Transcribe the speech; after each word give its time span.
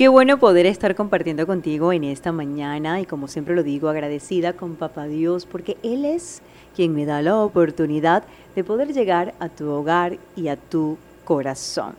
Qué 0.00 0.08
bueno 0.08 0.38
poder 0.38 0.64
estar 0.64 0.94
compartiendo 0.94 1.46
contigo 1.46 1.92
en 1.92 2.04
esta 2.04 2.32
mañana 2.32 3.02
y 3.02 3.04
como 3.04 3.28
siempre 3.28 3.54
lo 3.54 3.62
digo, 3.62 3.90
agradecida 3.90 4.54
con 4.54 4.76
Papá 4.76 5.04
Dios 5.04 5.44
porque 5.44 5.76
Él 5.82 6.06
es 6.06 6.40
quien 6.74 6.94
me 6.94 7.04
da 7.04 7.20
la 7.20 7.36
oportunidad 7.36 8.24
de 8.56 8.64
poder 8.64 8.94
llegar 8.94 9.34
a 9.40 9.50
tu 9.50 9.68
hogar 9.68 10.16
y 10.36 10.48
a 10.48 10.56
tu 10.56 10.96
corazón. 11.26 11.96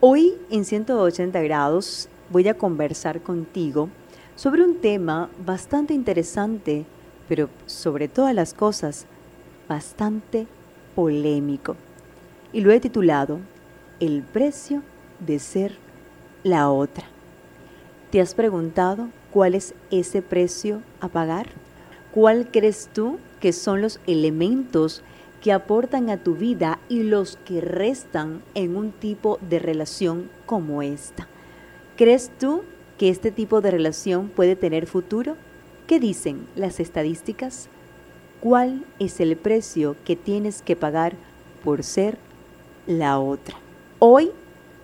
Hoy 0.00 0.36
en 0.48 0.64
180 0.64 1.38
grados 1.42 2.08
voy 2.30 2.48
a 2.48 2.56
conversar 2.56 3.20
contigo 3.20 3.90
sobre 4.34 4.64
un 4.64 4.80
tema 4.80 5.28
bastante 5.44 5.92
interesante, 5.92 6.86
pero 7.28 7.50
sobre 7.66 8.08
todas 8.08 8.34
las 8.34 8.54
cosas, 8.54 9.04
bastante 9.68 10.46
polémico. 10.94 11.76
Y 12.54 12.62
lo 12.62 12.72
he 12.72 12.80
titulado 12.80 13.38
El 14.00 14.22
precio 14.22 14.80
de 15.20 15.38
ser 15.38 15.91
la 16.42 16.70
otra. 16.70 17.04
¿Te 18.10 18.20
has 18.20 18.34
preguntado 18.34 19.08
cuál 19.30 19.54
es 19.54 19.74
ese 19.90 20.22
precio 20.22 20.82
a 21.00 21.08
pagar? 21.08 21.48
¿Cuál 22.12 22.50
crees 22.50 22.88
tú 22.92 23.18
que 23.40 23.52
son 23.52 23.80
los 23.80 24.00
elementos 24.06 25.02
que 25.40 25.52
aportan 25.52 26.10
a 26.10 26.18
tu 26.18 26.34
vida 26.34 26.78
y 26.88 27.02
los 27.04 27.36
que 27.44 27.60
restan 27.60 28.42
en 28.54 28.76
un 28.76 28.92
tipo 28.92 29.38
de 29.48 29.58
relación 29.58 30.28
como 30.46 30.82
esta? 30.82 31.26
¿Crees 31.96 32.30
tú 32.38 32.64
que 32.98 33.08
este 33.08 33.30
tipo 33.30 33.60
de 33.60 33.70
relación 33.70 34.28
puede 34.28 34.56
tener 34.56 34.86
futuro? 34.86 35.36
¿Qué 35.86 35.98
dicen 36.00 36.46
las 36.54 36.80
estadísticas? 36.80 37.68
¿Cuál 38.40 38.84
es 38.98 39.20
el 39.20 39.36
precio 39.36 39.96
que 40.04 40.16
tienes 40.16 40.62
que 40.62 40.76
pagar 40.76 41.14
por 41.64 41.82
ser 41.82 42.18
la 42.86 43.18
otra? 43.18 43.56
Hoy 44.00 44.32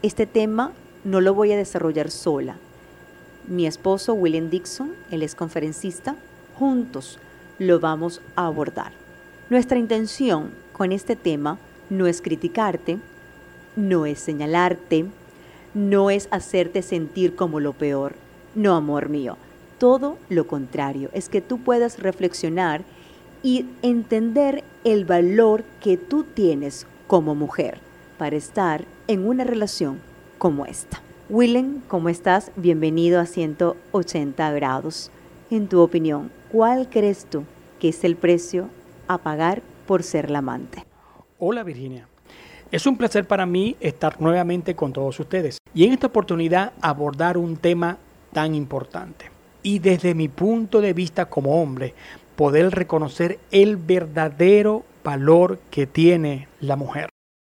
este 0.02 0.26
tema 0.26 0.72
no 1.08 1.22
lo 1.22 1.32
voy 1.32 1.52
a 1.52 1.56
desarrollar 1.56 2.10
sola. 2.10 2.56
Mi 3.46 3.66
esposo 3.66 4.12
William 4.12 4.50
Dixon, 4.50 4.92
él 5.10 5.22
es 5.22 5.34
conferencista, 5.34 6.16
juntos 6.58 7.18
lo 7.58 7.80
vamos 7.80 8.20
a 8.36 8.44
abordar. 8.44 8.92
Nuestra 9.48 9.78
intención 9.78 10.50
con 10.74 10.92
este 10.92 11.16
tema 11.16 11.56
no 11.88 12.06
es 12.06 12.20
criticarte, 12.20 12.98
no 13.74 14.04
es 14.04 14.18
señalarte, 14.18 15.06
no 15.72 16.10
es 16.10 16.28
hacerte 16.30 16.82
sentir 16.82 17.34
como 17.34 17.58
lo 17.58 17.72
peor. 17.72 18.14
No, 18.54 18.76
amor 18.76 19.08
mío, 19.08 19.38
todo 19.78 20.18
lo 20.28 20.46
contrario, 20.46 21.08
es 21.14 21.30
que 21.30 21.40
tú 21.40 21.58
puedas 21.58 22.00
reflexionar 22.00 22.82
y 23.42 23.64
entender 23.80 24.62
el 24.84 25.06
valor 25.06 25.64
que 25.80 25.96
tú 25.96 26.24
tienes 26.24 26.86
como 27.06 27.34
mujer 27.34 27.78
para 28.18 28.36
estar 28.36 28.84
en 29.06 29.26
una 29.26 29.44
relación 29.44 30.06
como 30.38 30.64
esta. 30.64 31.02
Willem, 31.28 31.80
¿cómo 31.88 32.08
estás? 32.08 32.52
Bienvenido 32.56 33.20
a 33.20 33.26
180 33.26 34.50
grados. 34.52 35.10
En 35.50 35.68
tu 35.68 35.80
opinión, 35.80 36.30
¿cuál 36.50 36.88
crees 36.88 37.26
tú 37.26 37.44
que 37.78 37.90
es 37.90 38.04
el 38.04 38.16
precio 38.16 38.68
a 39.08 39.18
pagar 39.18 39.62
por 39.86 40.02
ser 40.02 40.30
la 40.30 40.38
amante? 40.38 40.84
Hola 41.38 41.64
Virginia. 41.64 42.08
Es 42.70 42.86
un 42.86 42.96
placer 42.96 43.26
para 43.26 43.46
mí 43.46 43.76
estar 43.80 44.20
nuevamente 44.20 44.74
con 44.74 44.92
todos 44.92 45.18
ustedes 45.20 45.58
y 45.74 45.84
en 45.84 45.92
esta 45.92 46.06
oportunidad 46.06 46.72
abordar 46.80 47.36
un 47.36 47.56
tema 47.56 47.98
tan 48.32 48.54
importante. 48.54 49.30
Y 49.62 49.80
desde 49.80 50.14
mi 50.14 50.28
punto 50.28 50.80
de 50.80 50.92
vista 50.92 51.26
como 51.26 51.60
hombre, 51.60 51.94
poder 52.36 52.70
reconocer 52.70 53.38
el 53.50 53.76
verdadero 53.76 54.84
valor 55.02 55.58
que 55.70 55.86
tiene 55.86 56.48
la 56.60 56.76
mujer. 56.76 57.08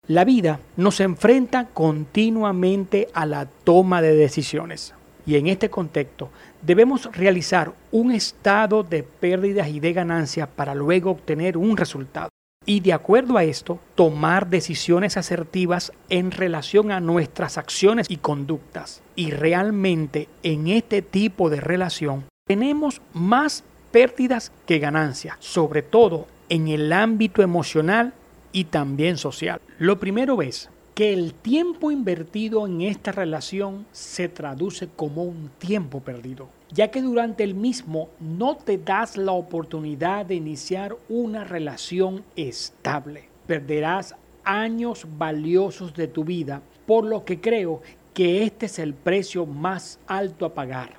La 0.08 0.23
vida 0.23 0.59
nos 0.78 1.00
enfrenta 1.00 1.66
continuamente 1.73 3.08
a 3.16 3.25
la 3.25 3.48
toma 3.48 4.03
de 4.03 4.16
decisiones 4.16 4.94
y 5.25 5.36
en 5.36 5.48
este 5.48 5.72
contexto 5.72 6.30
debemos 6.61 7.09
realizar 7.16 7.73
un 7.92 8.11
estado 8.11 8.83
de 8.83 9.02
pérdidas 9.02 9.67
y 9.70 9.80
de 9.80 9.94
ganancias 9.94 10.48
para 10.48 10.76
luego 10.76 11.09
obtener 11.09 11.58
un 11.58 11.76
resultado. 11.76 12.30
Y 12.67 12.82
de 12.82 12.94
acuerdo 12.94 13.36
a 13.36 13.45
esto, 13.45 13.80
tomar 13.95 14.48
decisiones 14.48 15.17
asertivas 15.17 15.92
en 16.10 16.30
relación 16.30 16.92
a 16.92 16.99
nuestras 16.99 17.58
acciones 17.58 18.05
y 18.08 18.17
conductas. 18.17 19.02
Y 19.15 19.32
realmente 19.32 20.30
en 20.44 20.67
este 20.67 21.02
tipo 21.02 21.49
de 21.49 21.61
relación 21.61 22.26
tenemos 22.45 23.02
más 23.11 23.64
pérdidas 23.92 24.52
que 24.67 24.77
ganancias, 24.77 25.38
sobre 25.39 25.82
todo 25.82 26.27
en 26.49 26.67
el 26.67 26.94
ámbito 26.94 27.42
emocional 27.42 28.14
y 28.55 28.64
también 28.64 29.17
social. 29.17 29.60
Lo 29.80 29.99
primero 29.99 30.42
es 30.42 30.70
que 30.93 31.11
el 31.11 31.33
tiempo 31.33 31.92
invertido 31.92 32.66
en 32.66 32.83
esta 32.83 33.11
relación 33.11 33.86
se 33.92 34.30
traduce 34.30 34.88
como 34.88 35.23
un 35.23 35.52
tiempo 35.60 35.99
perdido, 35.99 36.48
ya 36.71 36.89
que 36.89 37.02
durante 37.02 37.44
el 37.44 37.54
mismo 37.54 38.08
no 38.21 38.55
te 38.55 38.77
das 38.77 39.17
la 39.17 39.33
oportunidad 39.33 40.26
de 40.26 40.36
iniciar 40.36 40.95
una 41.10 41.44
relación 41.44 42.23
estable. 42.38 43.27
Perderás 43.45 44.15
años 44.45 45.05
valiosos 45.17 45.94
de 45.94 46.08
tu 46.08 46.23
vida, 46.23 46.61
por 46.86 47.04
lo 47.04 47.26
que 47.26 47.42
creo 47.42 47.82
que 48.14 48.44
este 48.44 48.67
es 48.67 48.80
el 48.80 48.94
precio 48.94 49.45
más 49.45 49.99
alto 50.08 50.45
a 50.45 50.54
pagar. 50.54 50.94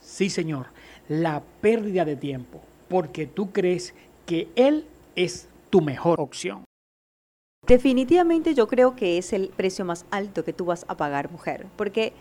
Sí, 0.00 0.30
señor, 0.30 0.68
la 1.10 1.42
pérdida 1.60 2.06
de 2.06 2.16
tiempo, 2.16 2.62
porque 2.88 3.26
tú 3.26 3.52
crees 3.52 3.94
que 4.24 4.48
él 4.56 4.86
es 5.14 5.50
tu 5.68 5.82
mejor 5.82 6.18
opción. 6.18 6.64
Definitivamente 7.68 8.54
yo 8.54 8.66
creo 8.66 8.96
que 8.96 9.18
es 9.18 9.32
el 9.32 9.48
precio 9.50 9.84
más 9.84 10.04
alto 10.10 10.44
que 10.44 10.52
tú 10.52 10.64
vas 10.64 10.84
a 10.88 10.96
pagar, 10.96 11.30
mujer, 11.30 11.68
porque 11.76 12.12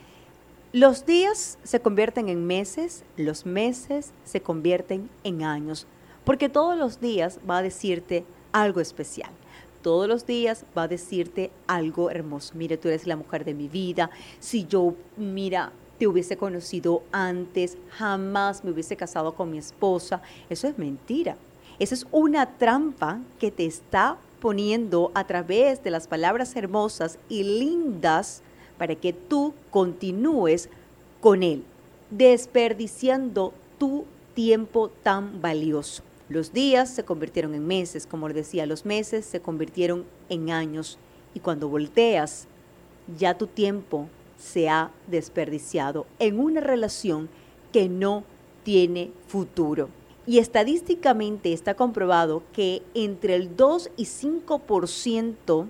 los 0.71 1.07
días 1.07 1.57
se 1.63 1.79
convierten 1.79 2.29
en 2.29 2.45
meses, 2.45 3.03
los 3.17 3.47
meses 3.47 4.11
se 4.23 4.41
convierten 4.41 5.09
en 5.23 5.41
años, 5.41 5.87
porque 6.25 6.47
todos 6.47 6.77
los 6.77 7.01
días 7.01 7.39
va 7.49 7.57
a 7.57 7.63
decirte 7.63 8.23
algo 8.51 8.81
especial. 8.81 9.31
Todos 9.81 10.07
los 10.07 10.27
días 10.27 10.63
va 10.77 10.83
a 10.83 10.87
decirte 10.87 11.49
algo 11.65 12.11
hermoso. 12.11 12.53
Mire, 12.55 12.77
tú 12.77 12.89
eres 12.89 13.07
la 13.07 13.15
mujer 13.15 13.43
de 13.43 13.55
mi 13.55 13.67
vida. 13.67 14.11
Si 14.39 14.67
yo, 14.67 14.93
mira, 15.17 15.71
te 15.97 16.05
hubiese 16.05 16.37
conocido 16.37 17.01
antes, 17.11 17.79
jamás 17.89 18.63
me 18.63 18.69
hubiese 18.69 18.95
casado 18.95 19.33
con 19.33 19.49
mi 19.49 19.57
esposa. 19.57 20.21
Eso 20.51 20.67
es 20.67 20.77
mentira. 20.77 21.35
Eso 21.79 21.95
es 21.95 22.05
una 22.11 22.59
trampa 22.59 23.21
que 23.39 23.49
te 23.49 23.65
está 23.65 24.19
a 25.13 25.27
través 25.27 25.83
de 25.83 25.91
las 25.91 26.07
palabras 26.07 26.55
hermosas 26.55 27.19
y 27.29 27.43
lindas 27.43 28.41
para 28.77 28.95
que 28.95 29.13
tú 29.13 29.53
continúes 29.69 30.67
con 31.19 31.43
Él, 31.43 31.63
desperdiciando 32.09 33.53
tu 33.77 34.05
tiempo 34.33 34.89
tan 35.03 35.41
valioso. 35.41 36.01
Los 36.27 36.53
días 36.53 36.89
se 36.89 37.03
convirtieron 37.03 37.53
en 37.53 37.67
meses, 37.67 38.07
como 38.07 38.27
les 38.27 38.35
decía, 38.35 38.65
los 38.65 38.83
meses 38.85 39.25
se 39.25 39.41
convirtieron 39.41 40.05
en 40.29 40.49
años 40.49 40.97
y 41.35 41.39
cuando 41.39 41.69
volteas, 41.69 42.47
ya 43.17 43.37
tu 43.37 43.45
tiempo 43.45 44.07
se 44.39 44.69
ha 44.69 44.89
desperdiciado 45.07 46.07
en 46.17 46.39
una 46.39 46.61
relación 46.61 47.29
que 47.71 47.89
no 47.89 48.23
tiene 48.63 49.11
futuro. 49.27 49.89
Y 50.27 50.37
estadísticamente 50.37 51.51
está 51.51 51.73
comprobado 51.73 52.43
que 52.53 52.83
entre 52.93 53.35
el 53.35 53.55
2 53.55 53.89
y 53.97 54.05
5% 54.05 55.67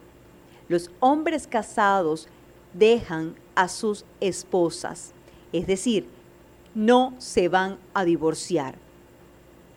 los 0.68 0.92
hombres 1.00 1.48
casados 1.48 2.28
dejan 2.74 3.36
a 3.56 3.70
sus 3.70 4.06
esposas. 4.20 5.14
Es 5.54 5.68
decir, 5.68 6.08
no 6.76 7.14
se 7.18 7.48
van 7.48 7.78
a 7.94 8.04
divorciar. 8.04 8.76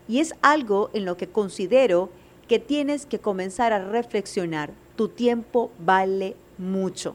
Y 0.08 0.18
es 0.18 0.34
algo 0.42 0.90
en 0.92 1.04
lo 1.04 1.16
que 1.16 1.28
considero 1.28 2.10
que 2.48 2.58
tienes 2.58 3.06
que 3.06 3.20
comenzar 3.20 3.72
a 3.72 3.78
reflexionar. 3.78 4.72
Tu 4.96 5.08
tiempo 5.08 5.70
vale 5.78 6.36
mucho. 6.58 7.14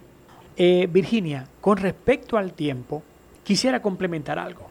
Eh, 0.55 0.87
Virginia, 0.91 1.47
con 1.61 1.77
respecto 1.77 2.37
al 2.37 2.53
tiempo, 2.53 3.03
quisiera 3.43 3.81
complementar 3.81 4.39
algo 4.39 4.68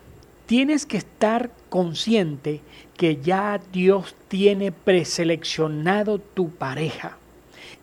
tienes 0.48 0.86
que 0.86 0.96
estar 0.96 1.50
consciente 1.68 2.62
que 2.96 3.18
ya 3.18 3.60
Dios 3.70 4.16
tiene 4.28 4.72
preseleccionado 4.72 6.18
tu 6.20 6.48
pareja 6.48 7.18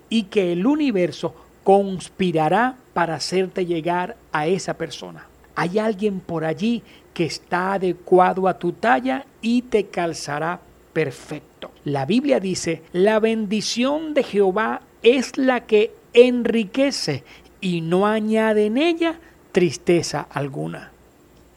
y 0.10 0.24
que 0.24 0.52
el 0.52 0.66
universo 0.66 1.36
conspirará 1.64 2.76
para 2.94 3.14
hacerte 3.14 3.68
llegar 3.68 4.18
a 4.32 4.48
esa 4.48 4.74
persona. 4.74 5.28
Hay 5.54 5.78
alguien 5.78 6.20
por 6.20 6.44
allí 6.44 6.82
que 7.14 7.26
está 7.26 7.74
adecuado 7.74 8.48
a 8.48 8.58
tu 8.58 8.72
talla 8.72 9.28
y 9.44 9.62
te 9.62 9.86
calzará 9.86 10.60
perfecto. 10.92 11.70
La 11.84 12.08
Biblia 12.08 12.40
dice, 12.40 12.82
la 12.94 13.20
bendición 13.20 14.16
de 14.16 14.24
Jehová 14.24 14.82
es 15.04 15.38
la 15.38 15.68
que 15.68 15.94
enriquece 16.14 17.24
y 17.62 17.82
no 17.82 18.08
añade 18.08 18.66
en 18.66 18.80
ella 18.80 19.20
tristeza 19.52 20.26
alguna. 20.32 20.95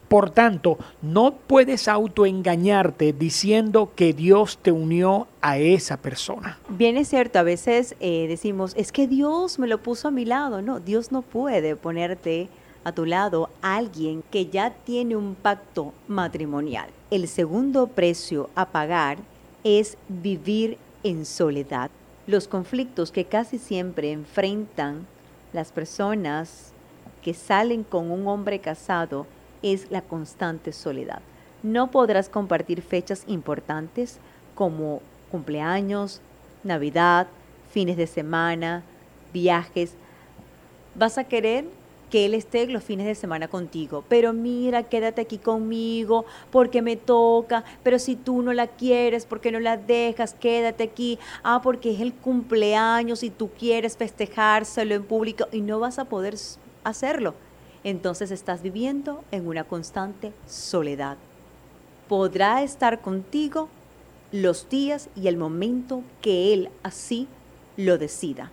Por 0.09 0.31
tanto, 0.31 0.79
no 1.03 1.35
puedes 1.35 1.87
autoengañarte 1.87 3.13
diciendo 3.13 3.93
que 3.95 4.15
Dios 4.15 4.59
te 4.63 4.73
unió 4.73 5.27
a 5.43 5.59
esa 5.59 5.99
persona. 5.99 6.59
Bien 6.71 6.97
es 6.97 7.09
cierto, 7.09 7.39
a 7.39 7.43
veces 7.43 7.95
eh, 8.01 8.27
decimos, 8.27 8.73
es 8.77 8.91
que 8.91 9.07
Dios 9.07 9.59
me 9.59 9.67
lo 9.67 9.79
puso 9.79 10.09
a 10.09 10.11
mi 10.11 10.25
lado. 10.25 10.63
No, 10.63 10.81
Dios 10.81 11.13
no 11.13 11.21
puede 11.21 11.77
ponerte 11.77 12.49
a 12.85 12.93
tu 12.93 13.05
lado 13.05 13.51
a 13.61 13.77
alguien 13.77 14.25
que 14.31 14.47
ya 14.47 14.71
tiene 14.71 15.15
un 15.15 15.35
pacto 15.35 15.93
matrimonial. 16.07 16.89
El 17.11 17.29
segundo 17.29 17.87
precio 17.87 18.49
a 18.55 18.67
pagar 18.67 19.19
es 19.63 19.99
vivir 20.09 20.79
en 21.03 21.27
soledad. 21.27 21.91
Los 22.27 22.49
conflictos 22.49 23.11
que 23.11 23.27
casi 23.27 23.59
siempre 23.59 24.13
enfrentan 24.13 25.07
las 25.53 25.71
personas 25.71 26.73
que 27.23 27.35
salen 27.35 27.85
con 27.85 28.11
un 28.11 28.27
hombre 28.27 28.59
casado 28.61 29.27
es 29.63 29.91
la 29.91 30.03
constante 30.03 30.73
soledad. 30.73 31.21
No 31.63 31.91
podrás 31.91 32.29
compartir 32.29 32.83
fechas 32.83 33.25
importantes 33.27 34.19
como 34.55 35.03
cumpleaños, 35.31 36.21
Navidad, 36.65 37.27
fines 37.71 37.97
de 37.97 38.07
semana, 38.07 38.83
viajes. 39.33 39.95
Vas 40.95 41.19
a 41.19 41.25
querer 41.25 41.67
que 42.11 42.25
él 42.25 42.35
esté 42.35 42.67
los 42.67 42.83
fines 42.83 43.07
de 43.07 43.15
semana 43.15 43.49
contigo. 43.49 44.05
Pero 44.09 44.33
mira, 44.33 44.83
quédate 44.85 45.21
aquí 45.21 45.39
conmigo 45.39 46.25
porque 46.51 46.83
me 46.83 46.97
toca. 46.97 47.65
Pero 47.83 47.99
si 47.99 48.17
tú 48.17 48.43
no 48.43 48.53
la 48.53 48.67
quieres, 48.67 49.27
porque 49.27 49.53
no 49.53 49.61
la 49.61 49.77
dejas? 49.77 50.35
Quédate 50.35 50.85
aquí. 50.85 51.19
Ah, 51.43 51.61
porque 51.63 51.93
es 51.93 52.01
el 52.01 52.15
cumpleaños 52.15 53.23
y 53.23 53.31
tú 53.31 53.51
quieres 53.51 53.97
festejárselo 53.97 54.95
en 54.95 55.05
público 55.05 55.47
y 55.53 55.61
no 55.61 55.79
vas 55.81 55.99
a 55.99 56.07
poder 56.07 56.35
hacerlo. 56.85 57.35
Entonces 57.89 58.31
estás 58.31 58.61
viviendo 58.61 59.25
en 59.31 59.49
una 59.49 59.65
constante 59.65 60.35
soledad. 60.47 61.17
Podrá 62.07 62.63
estar 62.63 63.01
contigo 63.01 63.71
los 64.31 64.69
días 64.69 65.09
y 65.17 65.27
el 65.29 65.39
momento 65.39 66.03
que 66.21 66.53
él 66.53 66.69
así 66.83 67.29
lo 67.79 67.97
decida. 67.97 68.51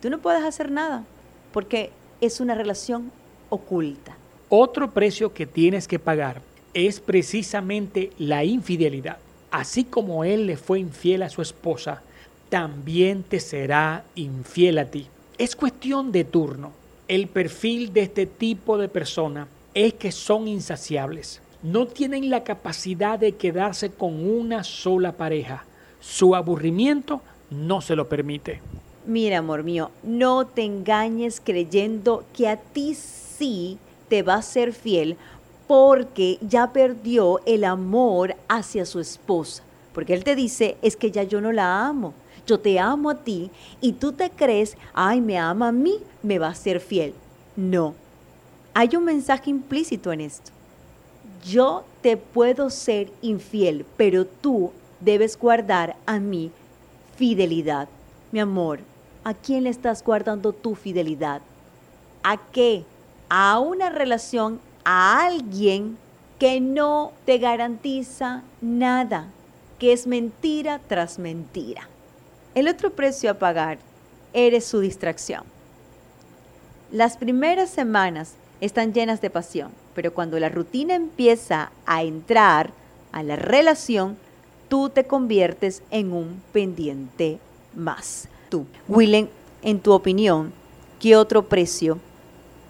Tú 0.00 0.08
no 0.08 0.20
puedes 0.20 0.42
hacer 0.44 0.70
nada 0.70 1.04
porque 1.52 1.90
es 2.22 2.40
una 2.40 2.54
relación 2.54 3.12
oculta. 3.50 4.16
Otro 4.48 4.92
precio 4.92 5.34
que 5.34 5.44
tienes 5.44 5.86
que 5.86 5.98
pagar 5.98 6.40
es 6.72 7.00
precisamente 7.00 8.12
la 8.16 8.44
infidelidad. 8.44 9.18
Así 9.50 9.84
como 9.84 10.24
él 10.24 10.46
le 10.46 10.56
fue 10.56 10.80
infiel 10.80 11.22
a 11.22 11.28
su 11.28 11.42
esposa, 11.42 12.00
también 12.48 13.24
te 13.24 13.40
será 13.40 14.04
infiel 14.14 14.78
a 14.78 14.86
ti. 14.86 15.06
Es 15.36 15.54
cuestión 15.54 16.12
de 16.12 16.24
turno. 16.24 16.85
El 17.08 17.28
perfil 17.28 17.92
de 17.92 18.02
este 18.02 18.26
tipo 18.26 18.78
de 18.78 18.88
persona 18.88 19.46
es 19.74 19.94
que 19.94 20.10
son 20.10 20.48
insaciables. 20.48 21.40
No 21.62 21.86
tienen 21.86 22.30
la 22.30 22.42
capacidad 22.42 23.16
de 23.16 23.36
quedarse 23.36 23.90
con 23.90 24.28
una 24.28 24.64
sola 24.64 25.12
pareja. 25.12 25.64
Su 26.00 26.34
aburrimiento 26.34 27.20
no 27.48 27.80
se 27.80 27.94
lo 27.94 28.08
permite. 28.08 28.60
Mira, 29.06 29.38
amor 29.38 29.62
mío, 29.62 29.92
no 30.02 30.46
te 30.46 30.64
engañes 30.64 31.40
creyendo 31.44 32.24
que 32.34 32.48
a 32.48 32.56
ti 32.56 32.96
sí 32.96 33.78
te 34.08 34.24
va 34.24 34.34
a 34.34 34.42
ser 34.42 34.72
fiel 34.72 35.16
porque 35.68 36.38
ya 36.40 36.72
perdió 36.72 37.40
el 37.46 37.62
amor 37.62 38.34
hacia 38.48 38.84
su 38.84 38.98
esposa. 38.98 39.62
Porque 39.92 40.12
él 40.12 40.24
te 40.24 40.34
dice, 40.34 40.76
es 40.82 40.96
que 40.96 41.12
ya 41.12 41.22
yo 41.22 41.40
no 41.40 41.52
la 41.52 41.86
amo, 41.86 42.14
yo 42.46 42.60
te 42.60 42.78
amo 42.78 43.10
a 43.10 43.16
ti 43.16 43.50
y 43.80 43.92
tú 43.92 44.12
te 44.12 44.30
crees, 44.30 44.76
ay, 44.94 45.20
me 45.20 45.38
ama 45.38 45.68
a 45.68 45.72
mí, 45.72 45.98
me 46.22 46.38
va 46.38 46.48
a 46.48 46.54
ser 46.54 46.80
fiel. 46.80 47.14
No, 47.56 47.94
hay 48.74 48.96
un 48.96 49.04
mensaje 49.04 49.50
implícito 49.50 50.12
en 50.12 50.20
esto. 50.20 50.52
Yo 51.44 51.84
te 52.02 52.16
puedo 52.16 52.70
ser 52.70 53.10
infiel, 53.22 53.84
pero 53.96 54.26
tú 54.26 54.72
debes 55.00 55.38
guardar 55.38 55.96
a 56.06 56.18
mí 56.18 56.50
fidelidad. 57.16 57.88
Mi 58.32 58.40
amor, 58.40 58.80
¿A 59.26 59.34
quién 59.34 59.64
le 59.64 59.70
estás 59.70 60.04
guardando 60.04 60.52
tu 60.52 60.76
fidelidad? 60.76 61.42
¿A 62.22 62.36
qué? 62.36 62.84
A 63.28 63.58
una 63.58 63.90
relación, 63.90 64.60
a 64.84 65.24
alguien 65.26 65.98
que 66.38 66.60
no 66.60 67.10
te 67.24 67.38
garantiza 67.38 68.44
nada, 68.60 69.26
que 69.80 69.92
es 69.92 70.06
mentira 70.06 70.80
tras 70.86 71.18
mentira. 71.18 71.88
El 72.56 72.68
otro 72.68 72.90
precio 72.90 73.30
a 73.30 73.34
pagar 73.34 73.76
eres 74.32 74.64
su 74.64 74.80
distracción. 74.80 75.42
Las 76.90 77.18
primeras 77.18 77.68
semanas 77.68 78.32
están 78.62 78.94
llenas 78.94 79.20
de 79.20 79.28
pasión, 79.28 79.72
pero 79.94 80.14
cuando 80.14 80.40
la 80.40 80.48
rutina 80.48 80.94
empieza 80.94 81.70
a 81.84 82.02
entrar 82.02 82.70
a 83.12 83.22
la 83.22 83.36
relación, 83.36 84.16
tú 84.70 84.88
te 84.88 85.04
conviertes 85.04 85.82
en 85.90 86.12
un 86.12 86.40
pendiente 86.54 87.38
más 87.74 88.26
tú. 88.48 88.64
Willem, 88.88 89.28
en 89.60 89.78
tu 89.78 89.92
opinión, 89.92 90.50
¿qué 90.98 91.14
otro 91.14 91.42
precio 91.42 91.98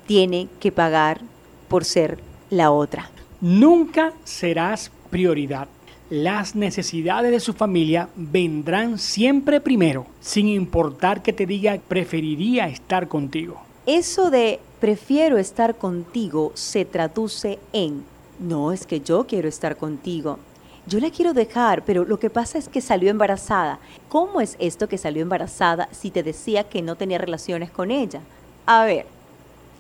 tiene 0.09 0.49
que 0.59 0.73
pagar 0.73 1.21
por 1.69 1.85
ser 1.85 2.19
la 2.51 2.73
otra? 2.73 3.09
Nunca 3.41 4.13
serás 4.25 4.91
prioridad. 5.11 5.69
Las 6.11 6.55
necesidades 6.55 7.33
de 7.33 7.41
su 7.41 7.53
familia 7.53 8.09
vendrán 8.15 8.97
siempre 8.97 9.61
primero, 9.61 10.07
sin 10.21 10.47
importar 10.47 11.21
que 11.21 11.33
te 11.33 11.47
diga 11.47 11.81
preferiría 11.89 12.69
estar 12.69 13.09
contigo. 13.09 13.61
Eso 13.87 14.31
de 14.31 14.61
prefiero 14.79 15.37
estar 15.37 15.75
contigo 15.75 16.53
se 16.55 16.85
traduce 16.85 17.59
en 17.73 18.05
no 18.39 18.71
es 18.71 18.87
que 18.87 19.01
yo 19.01 19.27
quiero 19.27 19.49
estar 19.49 19.77
contigo, 19.77 20.39
yo 20.87 21.01
la 21.01 21.11
quiero 21.11 21.33
dejar, 21.33 21.85
pero 21.85 22.05
lo 22.05 22.21
que 22.21 22.31
pasa 22.31 22.57
es 22.57 22.69
que 22.69 22.81
salió 22.81 23.11
embarazada. 23.11 23.81
¿Cómo 24.09 24.41
es 24.41 24.55
esto 24.61 24.89
que 24.89 24.99
salió 24.99 25.23
embarazada 25.23 25.89
si 25.91 26.13
te 26.13 26.23
decía 26.23 26.63
que 26.63 26.83
no 26.83 26.95
tenía 26.95 27.19
relaciones 27.19 27.73
con 27.73 27.91
ella? 27.91 28.21
A 28.67 28.85
ver, 28.85 29.07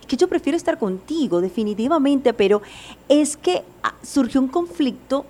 que 0.08 0.17
yo 0.17 0.26
prefiero 0.26 0.56
estar 0.56 0.76
contigo 0.76 1.40
definitivamente, 1.40 2.32
pero 2.32 2.62
es 3.08 3.37
que 3.37 3.62
ah, 3.84 3.94
surgió 4.02 4.40
un 4.40 4.49
conflicto 4.49 5.25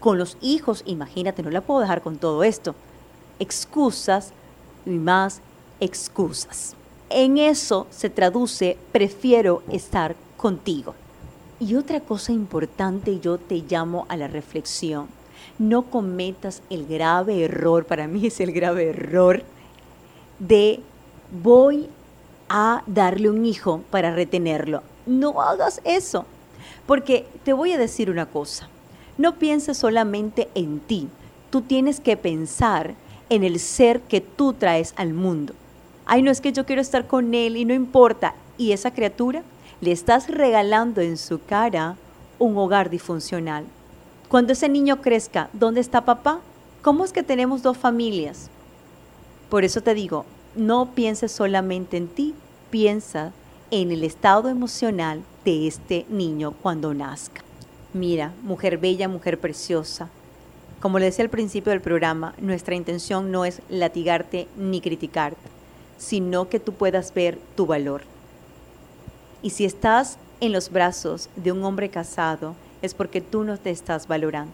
con 0.00 0.18
los 0.18 0.36
hijos, 0.40 0.82
imagínate, 0.86 1.42
no 1.42 1.50
la 1.50 1.60
puedo 1.60 1.80
dejar 1.80 2.02
con 2.02 2.18
todo 2.18 2.42
esto. 2.42 2.74
Excusas 3.38 4.32
y 4.86 4.90
más 4.90 5.40
excusas. 5.78 6.74
En 7.08 7.38
eso 7.38 7.86
se 7.90 8.10
traduce 8.10 8.76
prefiero 8.92 9.62
estar 9.70 10.16
contigo. 10.36 10.94
Y 11.58 11.74
otra 11.74 12.00
cosa 12.00 12.32
importante, 12.32 13.20
yo 13.20 13.38
te 13.38 13.62
llamo 13.68 14.06
a 14.08 14.16
la 14.16 14.28
reflexión 14.28 15.08
no 15.60 15.82
cometas 15.82 16.62
el 16.70 16.86
grave 16.86 17.44
error, 17.44 17.84
para 17.84 18.08
mí 18.08 18.26
es 18.26 18.40
el 18.40 18.50
grave 18.50 18.88
error, 18.88 19.42
de 20.38 20.80
voy 21.42 21.88
a 22.48 22.82
darle 22.86 23.28
un 23.28 23.44
hijo 23.44 23.82
para 23.90 24.14
retenerlo. 24.14 24.82
No 25.04 25.42
hagas 25.42 25.82
eso, 25.84 26.24
porque 26.86 27.26
te 27.44 27.52
voy 27.52 27.72
a 27.72 27.78
decir 27.78 28.10
una 28.10 28.24
cosa, 28.24 28.70
no 29.20 29.34
pienses 29.34 29.76
solamente 29.76 30.48
en 30.54 30.80
ti, 30.80 31.06
tú 31.50 31.60
tienes 31.60 32.00
que 32.00 32.16
pensar 32.16 32.94
en 33.28 33.44
el 33.44 33.60
ser 33.60 34.00
que 34.00 34.22
tú 34.22 34.54
traes 34.54 34.94
al 34.96 35.12
mundo. 35.12 35.52
Ay, 36.06 36.22
no 36.22 36.30
es 36.30 36.40
que 36.40 36.52
yo 36.52 36.64
quiero 36.64 36.80
estar 36.80 37.06
con 37.06 37.34
él 37.34 37.58
y 37.58 37.66
no 37.66 37.74
importa. 37.74 38.34
Y 38.56 38.72
esa 38.72 38.92
criatura 38.92 39.42
le 39.82 39.92
estás 39.92 40.28
regalando 40.28 41.02
en 41.02 41.18
su 41.18 41.38
cara 41.38 41.96
un 42.38 42.56
hogar 42.56 42.88
disfuncional. 42.88 43.66
Cuando 44.30 44.54
ese 44.54 44.70
niño 44.70 45.02
crezca, 45.02 45.50
¿dónde 45.52 45.82
está 45.82 46.06
papá? 46.06 46.40
¿Cómo 46.80 47.04
es 47.04 47.12
que 47.12 47.22
tenemos 47.22 47.62
dos 47.62 47.76
familias? 47.76 48.48
Por 49.50 49.64
eso 49.64 49.82
te 49.82 49.92
digo, 49.92 50.24
no 50.56 50.92
pienses 50.94 51.30
solamente 51.30 51.98
en 51.98 52.08
ti, 52.08 52.34
piensa 52.70 53.32
en 53.70 53.92
el 53.92 54.02
estado 54.02 54.48
emocional 54.48 55.22
de 55.44 55.66
este 55.66 56.06
niño 56.08 56.54
cuando 56.62 56.94
nazca. 56.94 57.42
Mira, 57.92 58.32
mujer 58.44 58.78
bella, 58.78 59.08
mujer 59.08 59.40
preciosa. 59.40 60.08
Como 60.80 61.00
le 61.00 61.06
decía 61.06 61.24
al 61.24 61.30
principio 61.30 61.70
del 61.72 61.80
programa, 61.80 62.34
nuestra 62.38 62.76
intención 62.76 63.32
no 63.32 63.44
es 63.44 63.62
latigarte 63.68 64.46
ni 64.56 64.80
criticarte, 64.80 65.40
sino 65.98 66.48
que 66.48 66.60
tú 66.60 66.72
puedas 66.72 67.12
ver 67.12 67.38
tu 67.56 67.66
valor. 67.66 68.02
Y 69.42 69.50
si 69.50 69.64
estás 69.64 70.18
en 70.40 70.52
los 70.52 70.70
brazos 70.70 71.28
de 71.34 71.50
un 71.50 71.64
hombre 71.64 71.88
casado, 71.88 72.54
es 72.80 72.94
porque 72.94 73.20
tú 73.20 73.42
no 73.42 73.58
te 73.58 73.70
estás 73.70 74.06
valorando. 74.06 74.52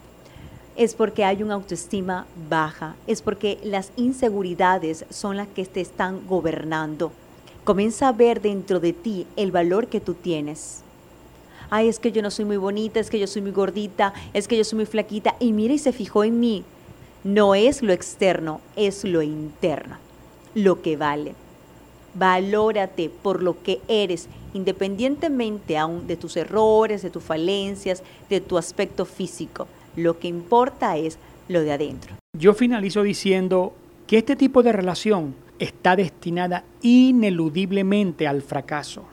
Es 0.75 0.95
porque 0.95 1.25
hay 1.25 1.43
una 1.43 1.55
autoestima 1.55 2.27
baja, 2.49 2.97
es 3.07 3.21
porque 3.21 3.59
las 3.63 3.93
inseguridades 3.97 5.05
son 5.11 5.37
las 5.37 5.49
que 5.49 5.67
te 5.67 5.83
están 5.83 6.27
gobernando. 6.27 7.13
Comienza 7.65 8.09
a 8.09 8.13
ver 8.13 8.41
dentro 8.41 8.81
de 8.81 8.95
ti 8.95 9.27
el 9.37 9.53
valor 9.53 9.89
que 9.89 10.01
tú 10.01 10.15
tienes. 10.15 10.83
Ay, 11.71 11.89
es 11.89 11.99
que 11.99 12.13
yo 12.13 12.23
no 12.23 12.31
soy 12.31 12.45
muy 12.45 12.57
bonita, 12.57 13.01
es 13.01 13.11
que 13.11 13.19
yo 13.19 13.27
soy 13.27 13.43
muy 13.43 13.53
gordita, 13.53 14.15
es 14.33 14.49
que 14.49 14.57
yo 14.57 14.65
soy 14.65 14.77
muy 14.77 14.87
flaquita. 14.87 15.37
Y 15.41 15.53
mira 15.53 15.75
y 15.75 15.79
se 15.79 15.93
fijó 15.93 16.25
en 16.25 16.41
mí. 16.41 16.65
No 17.25 17.55
es 17.55 17.83
lo 17.83 17.93
externo, 17.93 18.61
es 18.77 19.05
lo 19.05 19.23
interno, 19.23 19.97
lo 20.55 20.81
que 20.83 20.97
vale. 20.97 21.35
Valórate 22.15 23.11
por 23.11 23.43
lo 23.43 23.63
que 23.63 23.81
eres 23.89 24.29
independientemente 24.55 25.77
aún 25.77 26.07
de 26.07 26.17
tus 26.17 26.37
errores, 26.37 27.03
de 27.03 27.11
tus 27.11 27.23
falencias, 27.23 28.03
de 28.31 28.41
tu 28.41 28.57
aspecto 28.57 29.05
físico. 29.05 29.69
Lo 29.97 30.19
que 30.19 30.29
importa 30.29 30.97
es 30.97 31.19
lo 31.49 31.61
de 31.61 31.73
adentro. 31.73 32.15
Yo 32.39 32.55
finalizo 32.55 33.03
diciendo 33.03 33.75
que 34.07 34.19
este 34.19 34.37
tipo 34.37 34.63
de 34.63 34.73
relación 34.73 35.35
está 35.59 35.97
destinada 35.97 36.65
ineludiblemente 36.83 38.27
al 38.27 38.43
fracaso. 38.43 39.05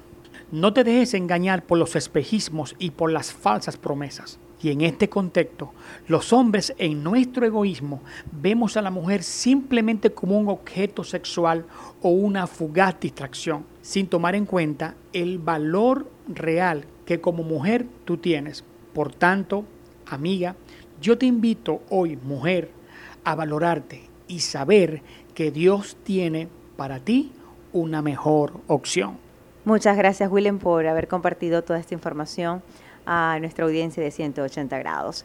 No 0.54 0.72
te 0.72 0.84
dejes 0.84 1.16
engañar 1.16 1.66
por 1.66 1.80
los 1.80 1.96
espejismos 1.96 2.76
y 2.78 2.92
por 2.92 3.12
las 3.12 3.34
falsas 3.34 3.76
promesas. 3.76 4.38
Y 4.62 4.70
en 4.70 4.82
este 4.82 5.10
contexto, 5.10 5.72
los 6.08 6.32
hombres 6.32 6.76
en 6.78 7.04
nuestro 7.04 7.44
egoísmo 7.44 8.04
vemos 8.32 8.78
a 8.78 8.84
la 8.84 8.92
mujer 8.92 9.24
simplemente 9.24 10.12
como 10.12 10.38
un 10.38 10.50
objeto 10.50 11.04
sexual 11.04 11.66
o 12.04 12.10
una 12.10 12.46
fugaz 12.46 13.00
distracción, 13.00 13.66
sin 13.82 14.06
tomar 14.06 14.36
en 14.36 14.46
cuenta 14.46 14.94
el 15.12 15.40
valor 15.40 16.06
real 16.28 16.86
que 17.08 17.20
como 17.20 17.42
mujer 17.42 17.88
tú 18.06 18.18
tienes. 18.18 18.64
Por 18.94 19.12
tanto, 19.12 19.66
amiga, 20.06 20.56
yo 21.02 21.18
te 21.18 21.26
invito 21.26 21.82
hoy, 21.90 22.16
mujer, 22.16 22.70
a 23.24 23.34
valorarte 23.34 24.04
y 24.28 24.42
saber 24.42 25.02
que 25.34 25.50
Dios 25.50 25.98
tiene 26.04 26.48
para 26.78 27.00
ti 27.00 27.32
una 27.72 28.04
mejor 28.04 28.62
opción. 28.68 29.18
Muchas 29.66 29.96
gracias, 29.96 30.30
Willem, 30.30 30.60
por 30.60 30.86
haber 30.88 31.08
compartido 31.08 31.64
toda 31.64 31.80
esta 31.80 31.94
información 31.94 32.62
a 33.06 33.38
nuestra 33.40 33.64
audiencia 33.64 34.04
de 34.04 34.12
180 34.12 34.78
grados. 34.78 35.24